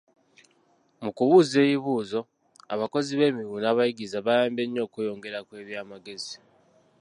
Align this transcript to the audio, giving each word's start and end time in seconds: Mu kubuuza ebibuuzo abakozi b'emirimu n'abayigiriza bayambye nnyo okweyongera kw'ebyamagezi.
Mu 1.03 1.09
kubuuza 1.15 1.55
ebibuuzo 1.65 2.19
abakozi 2.73 3.11
b'emirimu 3.19 3.57
n'abayigiriza 3.59 4.17
bayambye 4.25 4.63
nnyo 4.65 4.81
okweyongera 4.87 5.39
kw'ebyamagezi. 5.47 6.35